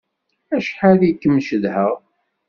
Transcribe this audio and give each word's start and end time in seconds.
Acḥal 0.55 0.99
i 1.09 1.11
kem-cedhaɣ! 1.21 1.93